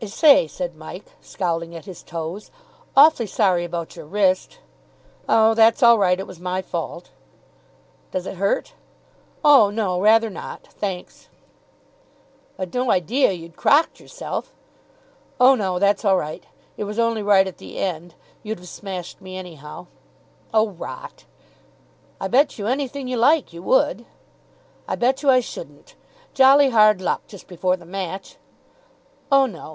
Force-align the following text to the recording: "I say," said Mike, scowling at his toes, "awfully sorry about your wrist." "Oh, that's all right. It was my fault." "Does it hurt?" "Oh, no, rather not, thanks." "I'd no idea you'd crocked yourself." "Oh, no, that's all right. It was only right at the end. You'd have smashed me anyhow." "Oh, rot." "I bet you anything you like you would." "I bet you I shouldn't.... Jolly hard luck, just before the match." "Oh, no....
"I 0.03 0.07
say," 0.07 0.47
said 0.47 0.75
Mike, 0.75 1.11
scowling 1.21 1.75
at 1.75 1.85
his 1.85 2.01
toes, 2.01 2.49
"awfully 2.97 3.27
sorry 3.27 3.63
about 3.63 3.95
your 3.95 4.07
wrist." 4.07 4.57
"Oh, 5.29 5.53
that's 5.53 5.83
all 5.83 5.99
right. 5.99 6.19
It 6.19 6.25
was 6.25 6.39
my 6.39 6.63
fault." 6.63 7.11
"Does 8.11 8.25
it 8.25 8.37
hurt?" 8.41 8.73
"Oh, 9.45 9.69
no, 9.69 10.01
rather 10.01 10.31
not, 10.31 10.65
thanks." 10.65 11.29
"I'd 12.57 12.73
no 12.73 12.89
idea 12.89 13.31
you'd 13.31 13.55
crocked 13.55 13.99
yourself." 13.99 14.51
"Oh, 15.39 15.53
no, 15.53 15.77
that's 15.77 16.03
all 16.03 16.17
right. 16.17 16.45
It 16.77 16.85
was 16.85 16.97
only 16.97 17.21
right 17.21 17.45
at 17.45 17.59
the 17.59 17.77
end. 17.77 18.15
You'd 18.41 18.57
have 18.57 18.67
smashed 18.67 19.21
me 19.21 19.37
anyhow." 19.37 19.85
"Oh, 20.51 20.69
rot." 20.69 21.25
"I 22.19 22.27
bet 22.27 22.57
you 22.57 22.65
anything 22.65 23.07
you 23.07 23.17
like 23.17 23.53
you 23.53 23.61
would." 23.61 24.05
"I 24.87 24.95
bet 24.95 25.21
you 25.21 25.29
I 25.29 25.41
shouldn't.... 25.41 25.93
Jolly 26.33 26.71
hard 26.71 27.01
luck, 27.01 27.27
just 27.27 27.45
before 27.45 27.77
the 27.77 27.85
match." 27.85 28.37
"Oh, 29.31 29.45
no.... 29.45 29.69